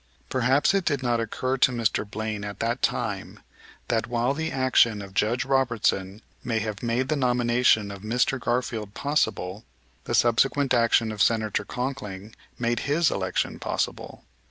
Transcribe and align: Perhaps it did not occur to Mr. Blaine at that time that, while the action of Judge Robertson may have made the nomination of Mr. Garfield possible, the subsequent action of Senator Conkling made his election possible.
Perhaps 0.31 0.73
it 0.73 0.83
did 0.83 1.03
not 1.03 1.19
occur 1.19 1.57
to 1.57 1.71
Mr. 1.71 2.09
Blaine 2.09 2.43
at 2.43 2.57
that 2.59 2.81
time 2.81 3.39
that, 3.87 4.07
while 4.07 4.33
the 4.33 4.51
action 4.51 4.99
of 4.99 5.13
Judge 5.13 5.45
Robertson 5.45 6.23
may 6.43 6.57
have 6.57 6.81
made 6.81 7.07
the 7.07 7.15
nomination 7.15 7.91
of 7.91 8.01
Mr. 8.01 8.39
Garfield 8.39 8.95
possible, 8.95 9.63
the 10.05 10.15
subsequent 10.15 10.73
action 10.73 11.11
of 11.11 11.21
Senator 11.21 11.63
Conkling 11.63 12.33
made 12.57 12.79
his 12.89 13.11
election 13.11 13.59
possible. 13.59 14.23